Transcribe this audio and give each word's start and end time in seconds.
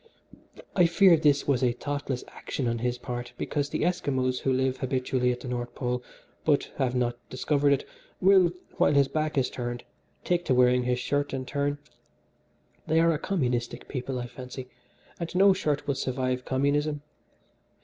I 0.75 0.87
fear 0.87 1.15
this 1.15 1.47
was 1.47 1.63
a 1.63 1.73
thoughtless 1.73 2.23
action 2.29 2.67
on 2.67 2.79
his 2.79 2.97
part 2.97 3.33
because 3.37 3.69
the 3.69 3.85
Esquimos 3.85 4.39
who 4.39 4.51
live 4.51 4.77
habitually 4.77 5.31
at 5.31 5.41
the 5.41 5.47
North 5.47 5.75
Pole, 5.75 6.01
but 6.43 6.71
have 6.77 6.95
not 6.95 7.19
discovered 7.29 7.71
it, 7.71 7.87
will, 8.19 8.51
while 8.77 8.95
his 8.95 9.07
back 9.07 9.37
is 9.37 9.51
turned, 9.51 9.83
take 10.23 10.43
to 10.45 10.55
wearing 10.55 10.85
his 10.85 10.97
shirt 10.97 11.35
in 11.35 11.45
turn. 11.45 11.77
They 12.87 12.99
are 12.99 13.13
a 13.13 13.19
communistic 13.19 13.87
people, 13.87 14.17
I 14.17 14.25
fancy, 14.25 14.69
and 15.19 15.35
no 15.35 15.53
shirt 15.53 15.85
will 15.85 15.93
survive 15.93 16.45
communism. 16.45 17.03